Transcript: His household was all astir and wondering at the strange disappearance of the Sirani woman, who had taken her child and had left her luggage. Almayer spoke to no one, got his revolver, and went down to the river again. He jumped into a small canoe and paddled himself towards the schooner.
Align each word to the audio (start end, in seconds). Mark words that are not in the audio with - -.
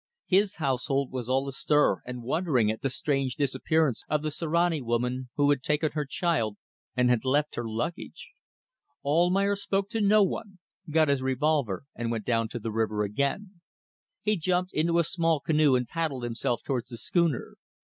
His 0.25 0.55
household 0.55 1.11
was 1.11 1.29
all 1.29 1.47
astir 1.47 2.01
and 2.07 2.23
wondering 2.23 2.71
at 2.71 2.81
the 2.81 2.89
strange 2.89 3.35
disappearance 3.35 4.03
of 4.09 4.23
the 4.23 4.31
Sirani 4.31 4.81
woman, 4.81 5.29
who 5.35 5.51
had 5.51 5.61
taken 5.61 5.91
her 5.91 6.05
child 6.05 6.57
and 6.97 7.11
had 7.11 7.23
left 7.23 7.53
her 7.53 7.69
luggage. 7.69 8.31
Almayer 9.05 9.55
spoke 9.55 9.89
to 9.91 10.01
no 10.01 10.23
one, 10.23 10.57
got 10.89 11.07
his 11.07 11.21
revolver, 11.21 11.83
and 11.93 12.09
went 12.09 12.25
down 12.25 12.49
to 12.49 12.57
the 12.57 12.71
river 12.71 13.03
again. 13.03 13.61
He 14.23 14.37
jumped 14.37 14.73
into 14.73 14.97
a 14.97 15.03
small 15.03 15.39
canoe 15.39 15.75
and 15.75 15.87
paddled 15.87 16.23
himself 16.23 16.63
towards 16.63 16.87
the 16.89 16.97
schooner. 16.97 17.53